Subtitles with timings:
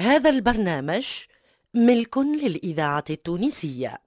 [0.00, 1.04] هذا البرنامج
[1.74, 3.98] ملك للإذاعة التونسية.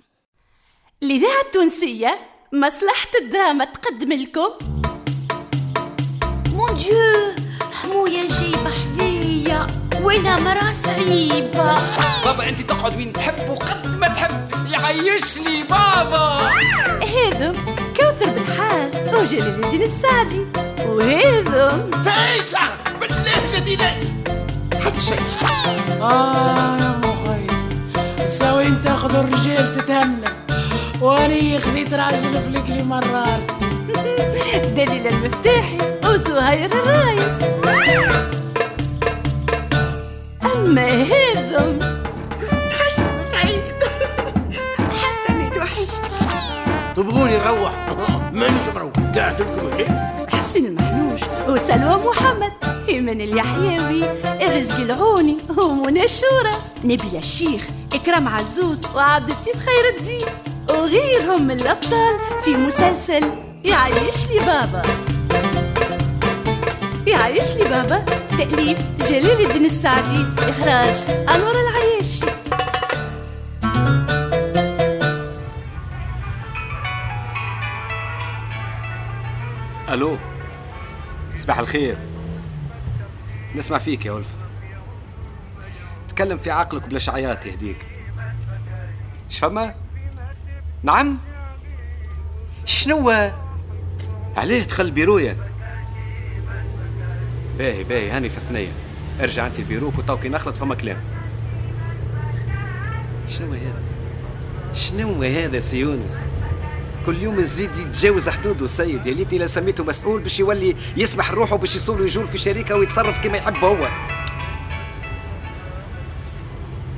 [1.03, 2.17] الإذاعة التونسية
[2.53, 4.49] مصلحة الدراما تقدم لكم.
[6.53, 7.35] مون ديو
[7.73, 9.67] حموية جايبة حذية
[10.01, 11.81] وأنا مرا صعيبة.
[12.25, 14.47] بابا أنت تقعد وين تحب وقد ما تحب.
[14.71, 16.51] يعيشني بابا.
[17.03, 17.55] هذم
[17.97, 20.45] كوثر بالحال وجلال الدين السعدي.
[20.85, 22.59] وهذم فايسة
[23.01, 24.16] بالله الذي لا
[24.85, 25.19] حد شيء
[26.01, 27.47] آه يا مخي
[28.27, 30.27] سوين تاخذ الرجال تتهنى
[31.01, 33.39] واني خذيت راجل فلكلي مرار
[34.77, 37.41] دليل المفتاحي وزهير الرايس.
[40.55, 41.79] أما هذم
[42.71, 43.73] حشم سعيد
[45.01, 46.01] حتى أني توحشت.
[46.95, 47.71] تبغوني نروح؟
[48.33, 48.91] مانيش مروح.
[49.15, 50.26] قاعد لكم هنا.
[51.47, 52.51] وسلوى محمد
[52.89, 60.25] إيمان اليحيوي الرزق العوني ومنى الشورى نبيل الشيخ إكرام عزوز وعبد اللطيف خير الدين.
[60.69, 63.23] وغيرهم من الأبطال في مسلسل
[63.63, 64.81] يعيش لي بابا.
[67.07, 68.05] يعيش لي بابا
[68.37, 68.77] تأليف
[69.09, 70.95] جلال الدين السعدي إخراج
[71.35, 72.25] أنور العياشي
[79.89, 80.17] ألو؟
[81.37, 81.97] صباح الخير.
[83.55, 84.27] نسمع فيك يا ولف
[86.09, 87.85] تكلم في عقلك بلا شعيات يهديك.
[89.29, 89.75] شفما
[90.83, 91.17] نعم؟
[92.65, 93.31] شنو؟
[94.37, 95.37] عليه دخل بيرويا.
[97.57, 98.71] باهي باهي هاني في الثنية.
[99.21, 100.97] ارجع أنت لبيروك وتوكي نخلط فما كلام.
[103.29, 103.81] شنو هذا؟
[104.73, 106.17] شنو هذا سي يونس؟
[107.07, 108.67] كل يوم يزيد يتجاوز حدوده.
[108.67, 112.75] سيد يا ليتي لا سميته مسؤول باش يولي يسمح روحه باش يصول ويجول في شركه
[112.75, 113.87] ويتصرف كما يحب هو.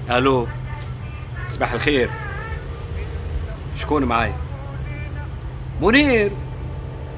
[0.09, 0.47] ألو
[1.47, 2.09] صباح الخير.
[3.79, 4.33] شكون معاي؟
[5.81, 6.31] منير.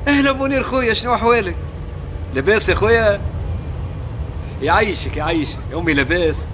[0.08, 1.56] أهلا منير خويا شنو أحوالك؟
[2.34, 3.22] لاباس يا خويا؟
[4.62, 6.47] يعيشك يعيشك أمي لاباس.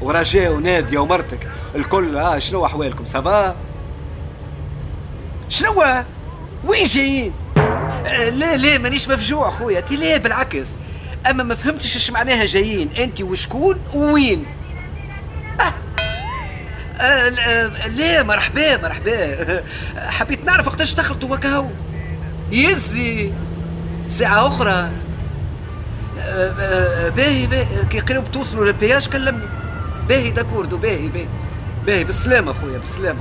[0.00, 3.56] ورجاء وناديه ومرتك الكل آه شنو أحوالكم؟ ça va؟
[5.52, 5.84] شنو
[6.64, 7.32] وين جايين؟
[8.06, 9.80] آه لا لا مانيش مفجوع خويا.
[9.80, 10.68] تي لا بالعكس.
[11.30, 12.90] أما ما فهمتش إيش معناها جايين.
[12.98, 14.46] أنت وشكون وين
[15.60, 15.72] آه.
[17.00, 17.28] آه
[17.88, 19.62] لا, مرحبا مرحبا.
[20.16, 21.70] حبيت نعرف وقتاش دخلتوا وكاو
[22.50, 23.32] يزي.
[24.06, 24.90] ساعة أخرى.
[27.16, 27.66] باهي باهي.
[27.90, 29.48] كي قريب توصلوا لل péage كلمني.
[30.08, 31.26] باهي d'accordo باهي باهي.
[31.86, 33.20] باهي بالسلامة خويا بالسلامة.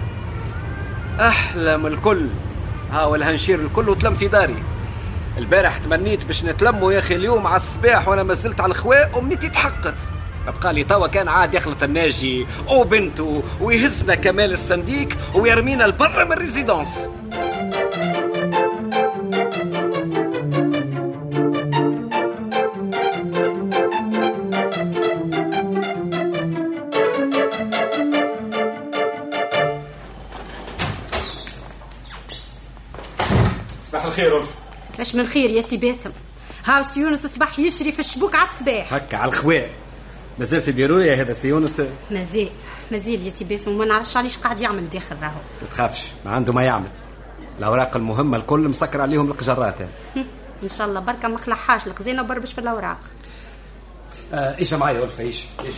[1.22, 2.28] أحلى من الكل.
[2.92, 4.64] ها ولا هنشير الكل وتلم في داري.
[5.38, 9.50] البارح تمنيت باش نتلموا يا أخي اليوم على الصباح وأنا ما زلت على الخواء امنيتي
[9.50, 9.96] تحققت
[10.48, 16.39] بقى لي توا كان عاد يخلط الناجي وبنته ويهزنا كمال الصنديق ويرمينا لبرا من ال
[16.39, 17.10] résidence.
[34.22, 34.50] الخير ألف
[35.00, 36.12] اش من خير يا سي باسم؟
[36.66, 38.94] هاو سي يونس صباح يشري في الشبوك على الصباح.
[38.94, 39.70] هكا على الخواء.
[40.40, 42.50] مازال في بيرويا هذا سي يونس؟ مازال
[42.92, 45.40] مازال يا سي باسم وما نعرفش علاش قاعد يعمل داخل راهو.
[45.62, 46.88] ما تخافش ما عنده ما يعمل.
[47.60, 49.76] الأوراق المهمة الكل مسكر عليهم القجرات
[50.64, 53.00] إن شاء الله بركة ما خلحاش الخزينة وبربش في الأوراق.
[54.34, 55.76] آه إيش معايا ألف إيش إيش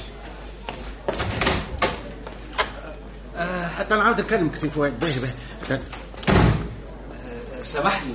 [3.78, 5.31] حتى نعاود نكلمك سي فؤاد باهي باهي.
[5.80, 5.81] حتى-
[7.64, 8.14] سامحني.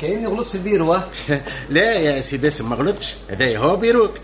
[0.00, 0.94] كأني غلطت في البيرو؟
[1.70, 4.14] لا يا سي باسم ما غلطش هذا هو بيروك.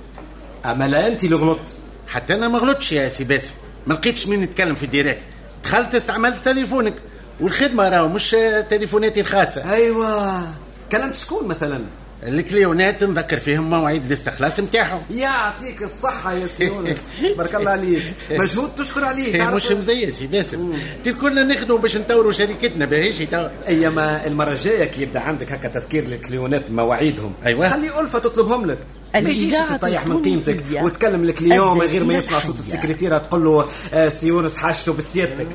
[0.64, 1.76] أما لا أنت اللي غلطت.
[2.08, 3.50] حتى أنا ما غلطش يا سي باسم.
[3.86, 5.20] ما لقيتش مين نتكلم في ال direct.
[5.64, 6.94] دخلت استعملت تليفونك
[7.40, 8.36] والخدمة راهو مش
[8.70, 9.72] تليفوناتي الخاصة.
[9.72, 10.48] أيوه.
[10.92, 11.84] كلمت شكون مثلا.
[12.26, 16.98] الكليونات نذكر فيهم مواعيد الاستخلاص نتاعهم يعطيك الصحة يا سي يونس.
[17.38, 18.02] بارك الله عليك.
[18.30, 20.72] مجهود تشكر عليه؟ مش مزية سي باسم
[21.04, 25.68] تي كلنا نخدموا باش نطوروا شركتنا باهيش توا ايما المرة الجاية كي يبدأ عندك هكا
[25.68, 27.32] تذكير للكليونات مواعيدهم.
[27.46, 27.68] أيوة.
[27.68, 28.78] خلي ألفة تطلبهم لك.
[29.14, 32.60] ما يجيش تطيح من قيمتك وتكلم ال client من غير ما يسمع صوت حية.
[32.60, 35.46] السكرتيرة تقول له آه، سي يونس حاجته بسيادتك.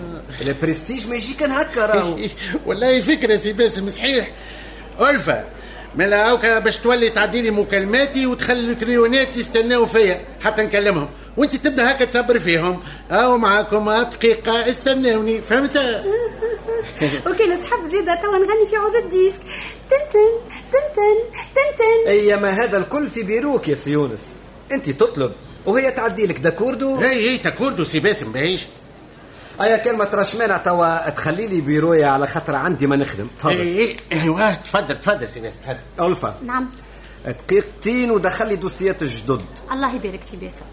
[0.42, 2.18] البرستيج ما يجي كان هكا راهو.
[2.66, 4.32] والله فكرة سي باسم صحيح.
[5.02, 5.44] ألفة.
[5.98, 11.10] ملا هاوكا باش تولي تعدي لي مكالماتي وتخلي الكليونات يستناو فيا حتى نكلمهم.
[11.38, 12.80] وانت تبدأ هكا تصبر فيهم.
[13.12, 15.42] أو معاكم دقيقه استناوني.
[15.42, 15.78] فهمت؟
[17.28, 19.40] وكانت تحب زيادة توا نغني في عود ال disque.
[19.90, 20.32] تنتن
[20.72, 24.26] تنتن تنتن أيما هذا الكل في بيروك يا سي يونس
[24.72, 25.32] أنت تطلب
[25.66, 28.66] وهي تعدي لك d'accordo؟ اي اي d'accordo سي باسم باهيش.
[29.62, 33.28] ايا كان ما تراش مانع توا تخلي لي بيرويا على خاطر عندي ما نخدم.
[33.40, 33.52] تفضل.
[33.52, 36.06] اي أيوه تفضل تفضل سي باسم تفضل.
[36.08, 36.36] ألفا.
[36.46, 36.70] نعم.
[37.26, 40.66] دقيقتين ودخل لي دوسيات الجدد الله يبارك سي باسم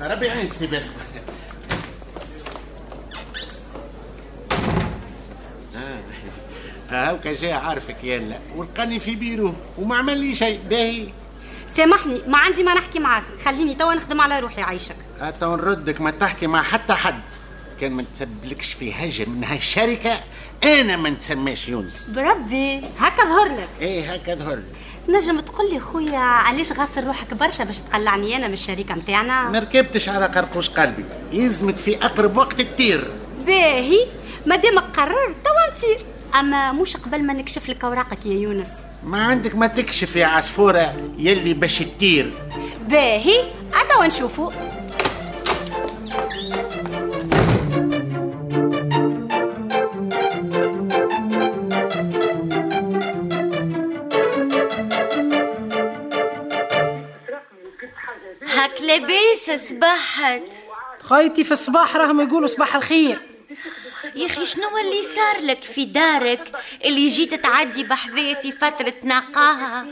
[0.00, 0.90] ربي يعينك سي باسم
[5.76, 6.00] آه.
[6.90, 11.08] هاوكا جاي عارفك يلا ولقاني في بيرو وما عمل لي شيء باهي.
[11.76, 13.24] سامحني ما عندي ما نحكي معاك.
[13.44, 14.96] خليني توا نخدم على روحي عايشك.
[15.20, 17.20] حتى نردك ما تحكي مع حتى حد.
[17.80, 20.20] كان ما نتسبلكش في هجم من هاي الشركة
[20.64, 22.10] أنا ما نتسماش يونس.
[22.10, 23.68] بربي هكا ظهر لك.
[23.80, 24.58] إيه هكا ظهر
[25.08, 29.58] نجم تقول لي خويا علاش غاسل روحك برشا باش تقلعني أنا من الشركة نتاعنا ما
[29.58, 31.04] ركبتش على قرقوش قلبي.
[31.32, 33.04] يلزمك في أقرب وقت تطير.
[33.46, 34.06] باهي
[34.46, 36.06] مادامك قررت توا نطير.
[36.34, 38.68] أما مش قبل ما نكشف لك أوراقك يا يونس.
[39.04, 42.32] ما عندك ما تكشف يا عصفورة يلي باش تطير.
[42.88, 44.50] باهي أتوا نشوفوا.
[58.68, 60.42] هاك لاباس صبحت
[61.02, 63.20] خايتي في الصباح راهم يقولوا صباح الخير.
[64.14, 66.52] يا أخي شنو اللي صار لك في دارك
[66.84, 69.86] اللي جيت تعدي بحذايا في فترة نقاهة؟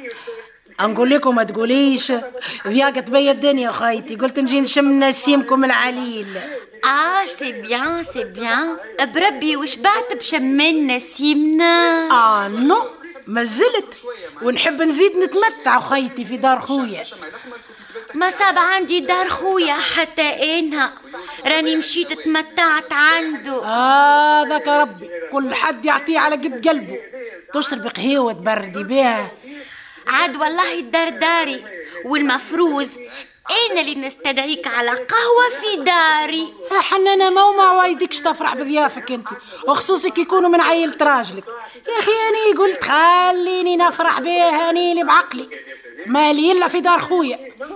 [0.81, 2.13] نقول لكم ما تقوليش.
[2.67, 4.17] ضياقت بيا الدنيا خايتي.
[4.17, 6.27] قلت نجي نشم نسيمكم العليل.
[6.85, 8.77] آه c'est bien c'est bien.
[9.15, 12.83] بربي وش بعت بشمال نسيمنا؟ آه non
[13.27, 13.95] ما زلت.
[14.43, 17.05] ونحب نزيد نتمتع خايتي في دار خويا.
[18.17, 20.91] ما صاب عندي دار خويا حتى أنا
[21.47, 23.65] راني مشيت تمتعت عنده.
[23.65, 26.99] آه ذاك ربي كل حد يعطيه على قد قلبه.
[27.55, 29.31] تشرب قهوة تبردي بها
[30.07, 31.65] عاد والله الدار داري
[32.05, 32.89] والمفروض
[33.71, 39.29] أنا اللي نستدعيك على قهوة في داري؟ يا حنانة ما وما وايدكش تفرح بضيافك انت؟
[39.69, 41.45] وخصوصك يكونوا من عيلة راجلك.
[41.89, 45.49] يا أخي أني قلت خليني نفرح بيها أني اللي بعقلي.
[46.07, 47.37] مالي إلا في دار خويا.
[47.59, 47.75] بو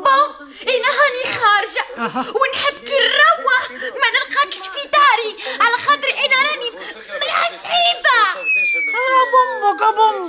[0.62, 1.84] أنا هاني خارجة.
[2.28, 5.58] ونحب كي نروح ما نلقاكش في داري.
[5.60, 8.18] على خاطر أنا راني مرأة صعيبة
[8.94, 9.09] آه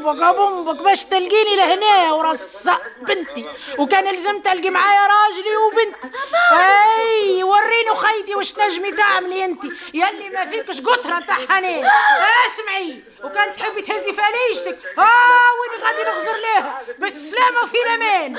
[0.02, 2.70] بومبك آه بومبك آه باش تلقيني لهنا وراس
[3.02, 3.46] بنتي.
[3.78, 6.18] وكان لازم تلقي معايا راجلي وبنتي.
[6.52, 9.64] أي وريني خيتي واش نجمي تعملي انت
[9.94, 11.86] يلي ما فيكش قطرة تاع حنان
[12.48, 13.04] اسمعي.
[13.24, 18.36] وكان تحبي تهزي فليشتك آه وين غادي نغزر لها بالسلامة وفي الأمان.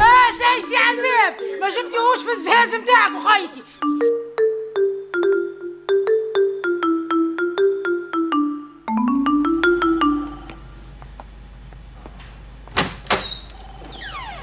[0.00, 1.60] آه سايسي على الباب.
[1.60, 3.62] ما جبتيهوش في الزهاز متاعك وخيتي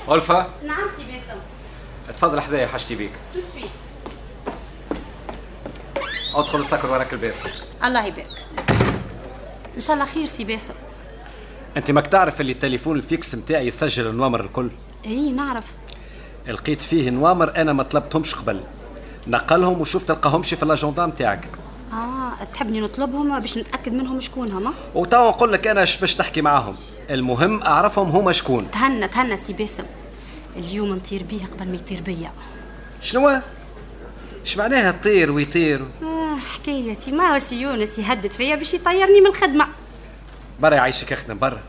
[0.10, 1.40] ألفا؟ نعم سي باسم
[2.10, 3.70] تفضل حذايا حاجتي بيك tout de suite
[6.36, 7.34] أدخل سكر وراك الباب.
[7.84, 8.28] الله يبارك.
[9.76, 10.74] إن شاء الله خير سي باسم
[11.78, 14.70] أنت ماك تعرف اللي التليفون ال fixe نتاعي يسجل النوامر الكل؟
[15.06, 15.64] إي نعرف.
[16.48, 18.64] لقيت فيه نوامر أنا ما طلبتهمش قبل.
[19.28, 21.50] نقلهم وشوف تلقاهمش في الاجندا نتاعك
[21.94, 26.42] آه تحبني نطلبهم باش نتأكد منهم شكون هما؟ وتوا نقول لك أنا اش باش تحكي
[26.42, 26.76] معاهم.
[27.10, 29.84] المهم أعرفهم هما شكون تهنى تهنى سي باسم.
[30.56, 32.32] اليوم نطير بيه قبل ما يطير بيا.
[33.02, 33.42] شنو؟
[34.46, 39.28] اش معناها طير ويطير؟ آه حكايتي ما هو سي يونس يهدد فيا باش يطيرني من
[39.28, 39.68] الخدمة.
[40.60, 41.62] برا يعيشك اخدم برا.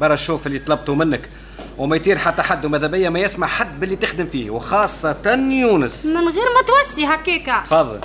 [0.00, 1.30] برا شوف اللي طلبته منك.
[1.78, 6.06] وما يطير حتى حد وماذا بيا ما يسمع حد باللي تخدم فيه وخاصة يونس.
[6.06, 8.00] من غير ما توسي هكاكا تفضل.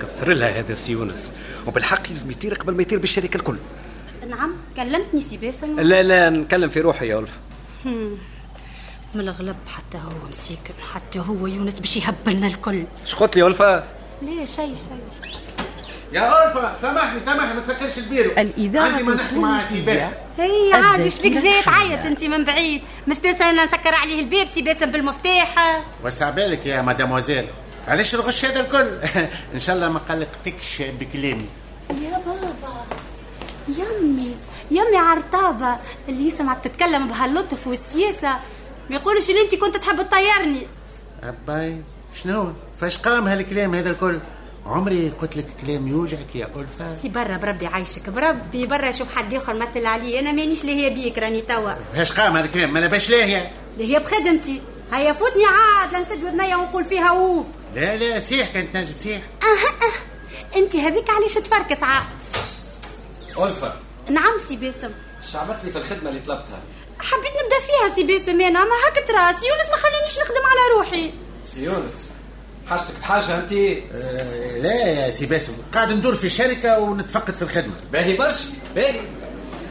[0.00, 1.32] كثر لها هذا سي يونس.
[1.66, 3.56] وبالحق لازم يطير قبل ما يطير بالشركة الكل.
[4.28, 7.38] نعم كلمتني سي باسم لا لا نتكلم في روحي يا ألف.
[9.14, 12.84] من الغلب حتى هو مسيكن حتى هو يونس باش يهبلنا الكل.
[13.06, 13.88] اش قلت لي ألفا
[14.22, 14.98] ليه شيء شيء
[16.12, 20.72] يا ألفا سامحني سامحني ما تسكرش البيرو الإذاعة عندي ما نحكي مع سي التونسية هي
[20.72, 22.06] عادي إيش بك الذاكرة جاي تعيط.
[22.06, 22.82] أنت من بعيد.
[23.06, 25.82] مستنسى أنا نسكر عليه الباب سي باسم بالمفتاح.
[26.04, 27.44] وسع بالك يا مداموزيل
[27.90, 28.88] علاش الغش هذا الكل.
[29.54, 31.48] إن شاء الله ما قلقتكش بكلامي.
[31.90, 32.84] يا بابا
[33.68, 34.34] يمي
[34.70, 35.76] يمي عرطابة.
[36.08, 38.30] اللي يسمعك تتكلم بهاللطف والسياسة
[38.90, 40.66] ما يقولش اللي انت كنت تحب تطيرني.
[41.22, 41.82] أباي
[42.14, 44.18] شنو؟ فاش قام هالكلام هذا الكل؟
[44.66, 49.34] عمري قلت لك كلام يوجعك يا ألفا انت برا بربي عايشك بربي برا شوف حد
[49.34, 50.20] آخر مثل علي.
[50.20, 51.72] أنا مانيش هي بيك راني توا.
[51.94, 54.60] فاش قام هالكلام؟ ما لباش لاهية اللي هي بخدمتي.
[54.92, 59.20] هيا فوتني عاد لنسد ودنيا ونقول فيها اوه لا لا سيح كانت نجم سيح
[60.56, 62.06] انت هذيك علاش تفركس عاد؟
[63.38, 64.90] ألفا نعم سي باسم.
[65.28, 66.60] اش عملت لي في الخدمة اللي طلبتها.
[66.98, 68.40] حبيت نبدأ فيها سي باسم.
[68.40, 71.12] أنا ما هكا ترى سي يونس ما خلانيش نخدم على روحي.
[71.44, 72.06] سي يونس
[72.70, 75.52] حاجتك بحاجة انت؟ آه لا يا سي باسم.
[75.74, 77.74] قاعد ندور في الشركة ونتفقد في الخدمة.
[77.92, 79.00] باهي برشا باهي.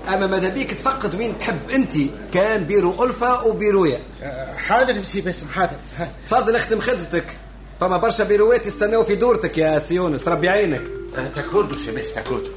[0.07, 1.93] أما ماذا بيك تفقد وين تحب انت؟
[2.33, 3.99] كان بيرو ألفا وبيرويا.
[4.23, 5.77] آه حاضر سي باسم حاضر.
[6.25, 7.37] تفضل اخدم خدمتك.
[7.79, 10.81] فما برشا بيروات يستناو في دورتك يا سي يونس ربي عينك
[11.17, 12.49] آه d'accordo سي d'accordo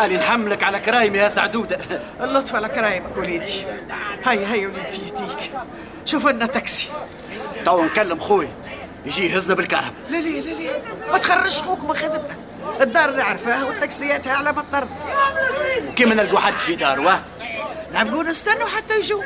[0.00, 1.78] تعالي نحملك على كرايمي يا سعدودة.
[2.20, 3.66] اللطف على كرايمك وليدي.
[4.24, 5.50] هيا هيا وليدي يهديك.
[6.04, 6.88] شوف لنا تاكسي.
[7.64, 8.48] تو نكلم خوي.
[9.06, 10.70] يجي يهزنا بالكرهبة لا لا لا لا.
[11.12, 12.34] ما تخرجش خوك من خدمته
[12.80, 14.88] الدار نعرفها والتاكسيات على مطر
[15.96, 17.20] كيما نلقوا حد في دار واه
[17.92, 19.22] نعملوا نستنوا حتى يجوا.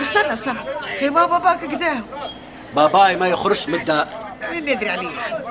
[0.00, 0.58] استنى استنى.
[1.00, 2.00] خي ما باباك قداه
[2.74, 4.08] باباي ما يخرجش من الدار.
[4.50, 5.41] مين ندري عليه؟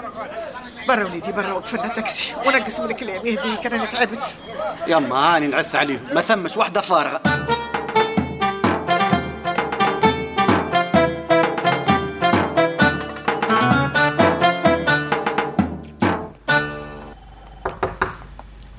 [0.88, 2.34] برا وليدي برا وقف لنا تاكسي.
[2.46, 3.16] ونقص من الكلام.
[3.16, 4.34] يهديك أنا تعبت
[4.88, 6.08] يما هاني نعس عليهم.
[6.14, 7.22] ما ثمش وحدة فارغة.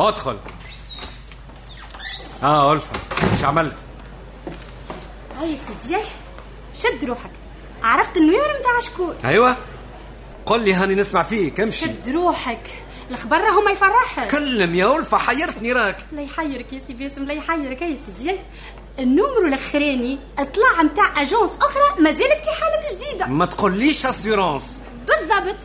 [0.01, 0.37] أدخل.
[2.43, 2.97] آه ألفا.
[3.33, 3.77] إيش عملت؟
[5.41, 5.99] هاي سيدي
[6.75, 7.31] شد روحك.
[7.83, 9.57] عرفت النوامر متاع شكون أيوه.
[10.53, 11.87] قل لي هاني نسمع فيك امشي.
[11.87, 12.71] شد روحك.
[13.11, 14.31] الخبر راهو ما يفرحك.
[14.31, 15.97] كلم يا الفا حيرتني راك.
[16.13, 18.37] لا يحيرك يا سي باسم لا يحيرك يا سيدي
[18.99, 23.27] ال numéro الأخراني طلع متاع agence أخرى ما زالت كي حلت جديدة.
[23.27, 25.57] ما تقوليش assurance بالضبط.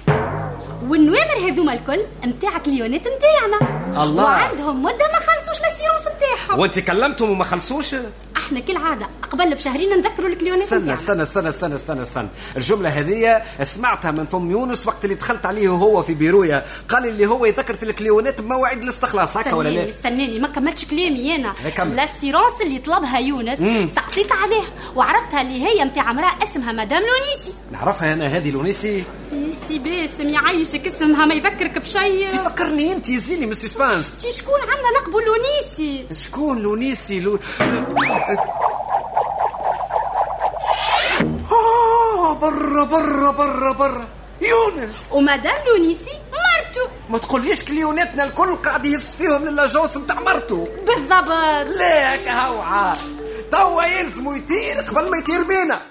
[0.88, 4.04] والنوامر هذوما الكل متاع كليونات متاعنا.
[4.04, 4.24] الله.
[4.24, 6.60] وعندهم مدة ما خلصوش l'assurance متاعهم.
[6.60, 7.96] وانت كلمتهم وما خلصوش؟
[8.38, 12.28] إحنا كالعادة قبل بشهرين نذكروا الكليونات استنى متاعنا استنى استنى استنى استنى استنى.
[12.58, 16.66] الجملة هذه سمعتها من فم يونس وقت اللي دخلت عليه هو في بيرويا.
[16.90, 20.86] قال لي اللي هو يذكر في الكليونات بمواعيد الاستخلاص هكا ولا لا؟ استناني ما كملتش
[20.86, 21.54] كلامي أنا.
[21.54, 21.96] كمل.
[21.96, 23.60] l'assurance اللي طلبها يونس
[23.96, 24.64] سقسيت عليه
[24.96, 27.54] وعرفتها اللي هي متاع امرأة اسمها مدام لونيسي.
[27.72, 29.04] نعرفها أنا هذه لونيسي؟
[29.68, 32.30] سي باسم يعيشك اسمها ما يذكرك بشيء.
[32.30, 37.40] تفكرني أنت يزيني من ال suspense شكون عندنا لقبه لونيسي؟ شكون لونيسي؟ لو...
[42.38, 44.08] برا برا برا برا.
[44.42, 45.08] يونس.
[45.12, 51.30] ومدام لونيسي مرته ما تقوليش كليوناتنا الكل قاعد يهز فيهم للاجونس نتاع مرته بالضبط.
[51.78, 52.98] لا هكا هو عاد
[53.52, 55.82] توا يلزموا يطير قبل ما يطير بينا.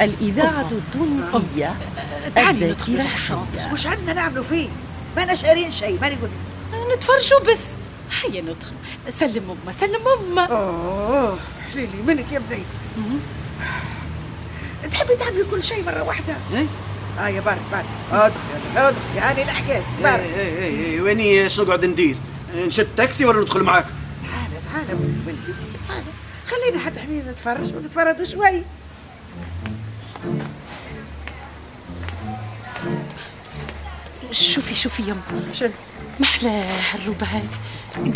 [0.00, 1.74] الإذاعة التونسية
[2.36, 4.68] الذاكرة وش عندنا نعملوا فيه؟
[5.16, 6.30] ما شارين شيء ماني قلت
[6.96, 7.60] نتفرجوا بس.
[8.24, 8.72] هيا ندخل
[9.10, 10.46] سلم أمه سلم أمه.
[10.46, 11.38] اوه
[11.72, 12.62] حليلي منك يا بني.
[14.92, 16.66] تحبي تعملي كل شيء مرة واحدة؟ إيه؟
[17.18, 17.84] آه يا بارك بارك.
[18.12, 18.38] أدخل
[18.76, 20.20] أدخل يعني الحكاية بارك.
[20.20, 22.16] إيه إيه إيه ويني؟ إيش نقعد ندير؟
[22.56, 23.86] نشد تاكسي ولا ندخل معاك؟
[24.22, 25.78] تعال تعال ولدي ولدي.
[25.88, 26.02] تعال.
[26.46, 28.62] خلينا حد حنين نتفرج ونتفرج شوي.
[34.30, 35.70] شوفي شوفي يما شنو؟
[36.20, 37.48] محلاه الروبة هذه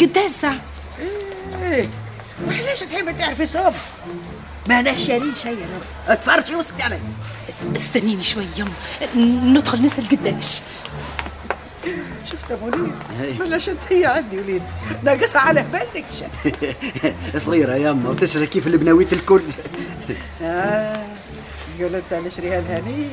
[0.01, 0.61] قداش ساعة
[1.63, 1.89] إيه
[2.47, 3.73] وعلاش تحبي تعرفي صوب.
[4.69, 6.99] ما أنا شارين شيء أنا اتفرجي واسكتي علي.
[7.77, 8.73] استنيني شوي يما.
[9.53, 10.61] ندخل نسأل قداش.
[12.25, 12.93] شفت يا منير
[13.39, 14.63] بلاش انت هي عندي وليد.
[15.03, 16.29] ناقصها على بالك شا.
[17.47, 19.43] صغيرة يما وتشري كيف البناويت الكل.
[20.43, 21.07] آه
[21.79, 23.09] يقول انت نشريها لهني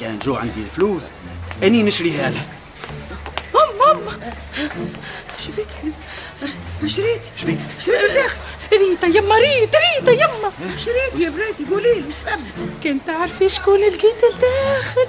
[0.00, 1.10] كان جو عندي الفلوس
[1.62, 2.44] أني نشريها لها.
[5.38, 5.68] شبيك
[6.86, 7.20] شريت.
[7.40, 8.36] شبيك شريت الداخل
[8.72, 10.52] ريتا يما ريتا ريتا يما.
[10.76, 12.04] شريت يا بناتي قولي لي
[12.82, 15.06] كنت تعرفي شكون لقيت الداخل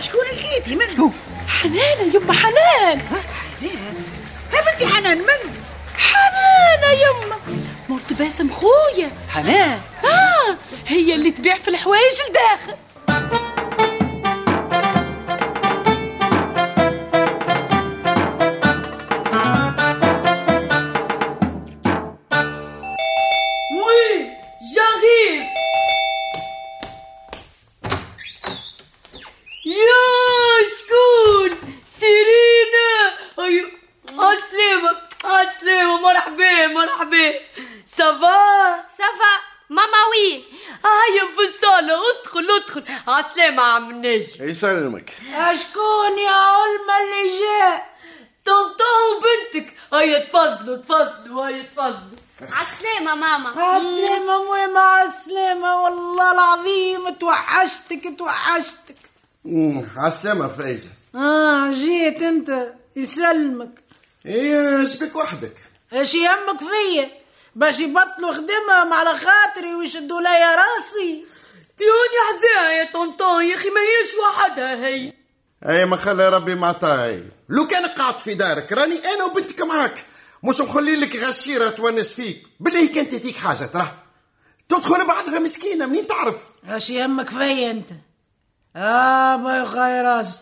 [0.00, 1.10] شكون لقيتي من؟ هو
[1.48, 3.00] حنانة يما حنان؟
[4.52, 5.54] ها بنتي حنان من؟
[5.96, 7.36] حنانة يما.
[7.88, 9.10] مرت باسم خويا.
[9.28, 9.80] حنان.
[10.04, 12.74] آه هي اللي تبيع في الحوايج الداخل.
[44.16, 47.92] النجم يسلمك أشكون يا علمة اللي جاء؟
[48.44, 52.18] طنطا وبنتك هيا تفضلوا تفضلوا هيا تفضلوا.
[52.40, 53.50] عسلامة ماما.
[53.62, 57.08] عسلامة مو مع السلامة والله العظيم.
[57.10, 58.96] توحشتك توحشتك.
[59.96, 60.90] عالسلامة فايزة.
[61.14, 62.72] آه جيت أنت.
[62.96, 63.70] يسلمك.
[64.26, 65.54] إيه شبك وحدك.
[65.92, 67.10] إيش يهمك فيا؟
[67.54, 71.24] باش يبطلوا خدمهم على خاطري ويشدوا ليا راسي.
[71.76, 75.12] تيوني حذاها يا طنطا يا أخي ما هيش وحدها هي.
[75.68, 80.04] أي ما خلي ربي معطاي لو كان قاعد في دارك راني أنا وبنتك معاك.
[80.44, 82.42] مش مخلي لك غشيرة تونس فيك.
[82.60, 83.88] بالله كانت تديك حاجة ترى.
[84.68, 86.36] تدخل بعضها مسكينة منين تعرف؟
[86.70, 87.88] إيش يهمك فيا أنت.
[88.76, 90.38] آه باي خير راسي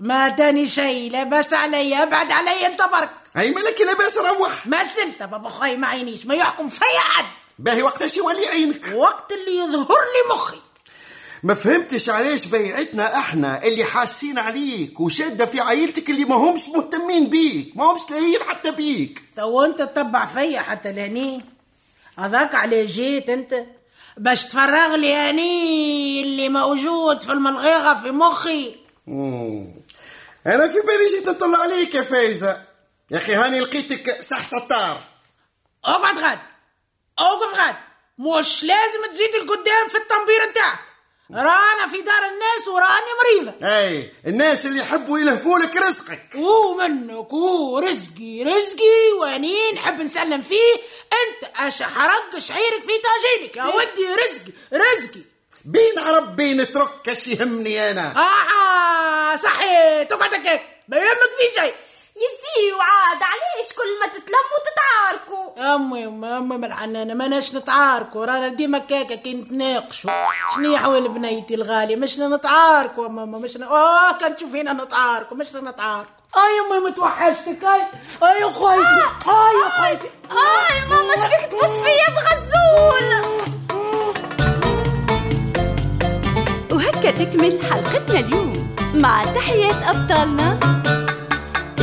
[0.00, 2.02] ما تاني شيء لا بس علي.
[2.02, 4.66] أبعد علي انت برك أي ملك لاباس روح.
[4.66, 6.26] ما زلت بابا خاي ما عينيش.
[6.26, 7.24] ما يحكم فيا حد
[7.62, 8.92] باهي وقتاش يولي عينك.
[8.94, 10.56] وقت اللي يظهر لي مخي.
[11.42, 17.26] ما فهمتش علاش بيعتنا إحنا اللي حاسين عليك وشادة في عائلتك اللي ما همش مهتمين
[17.26, 19.22] بيك ما همش لاهين حتى بيك.
[19.36, 21.44] تو انت تتبع فيا حتى لهني.
[22.18, 23.54] هذاك عليه جيت انت.
[24.16, 28.74] باش تفرغ لي هني اللي موجود في الملغيغة في مخي.
[29.06, 29.66] مم.
[30.46, 32.62] أنا في بالي جيت نطلع عليك يا فايزة.
[33.10, 35.00] يا أخي هاني لقيتك صح ستار
[35.84, 36.38] اقعد غاد.
[37.18, 37.74] اوقف غاد
[38.18, 40.78] مش لازم تزيد القدام في التنبير نتاعك
[41.34, 43.66] رانا في دار الناس وراني مريضة.
[43.78, 46.28] أي الناس اللي يحبوا يلهفوا لك رزقك.
[46.34, 50.74] ومنك ورزقي رزقي واني نحب نسلم فيه.
[51.12, 55.20] أنت اش حرق شعيرك في طاجينك يا ولدي رزقي رزقي.
[55.64, 58.14] بين عرب بين ترك اش يهمني أنا.
[58.16, 60.02] آه صحيح.
[60.02, 61.74] تقعد هكاك ما يهمك في شيء.
[62.16, 65.74] يزي وعاد علاش كل ما تتلموا تتعاركوا.
[65.74, 68.24] أمي أمي أمي ملعنانة ما ناش نتعاركوا.
[68.24, 70.10] رانا ديما كاكا كي نتناقشوا.
[70.54, 73.62] شنو حوال بنيتي الغالية؟ مش نتعاركوا ماما مش ن...
[73.62, 76.12] آه كان تشوفينا نتعاركوا مش نتعاركوا.
[76.36, 77.82] أي أمي متوحشتك أي
[78.22, 83.08] أي خويتي أي خويتي أي ماما شبيك تبص فيا بغزول
[86.72, 88.76] وهكا تكمل حلقتنا اليوم.
[88.94, 90.81] مع تحيات أبطالنا.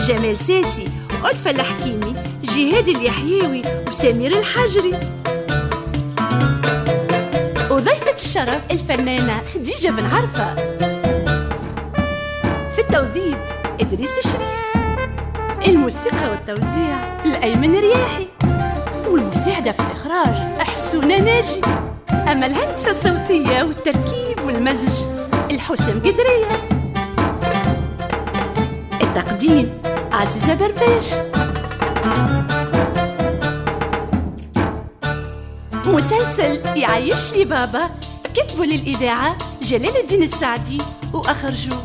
[0.09, 0.87] جمال ساسي
[1.31, 4.99] ألفة الحكيمي جهاد اليحيوي وسمير الحجري.
[7.71, 10.55] وضيفة الشرف الفنانة خديجة بن عرفة.
[12.69, 13.37] في التوظيف
[13.81, 14.75] إدريس الشريف.
[15.67, 18.27] الموسيقى والتوزيع الأيمن رياحي.
[19.07, 21.61] والمساعدة في الإخراج حسونة ناجي.
[22.11, 25.05] أما الهندسة الصوتية والتركيب والمزج
[25.51, 26.69] الحسام قدرية.
[29.01, 29.88] التقديم
[30.19, 31.13] عزيزة برباش
[35.85, 37.89] مسلسل يعيش لي بابا.
[38.33, 40.81] كتبوا للإذاعة جلال الدين السعدي.
[41.13, 41.77] وأخرجوا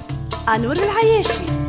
[0.54, 1.63] أنور العياشي.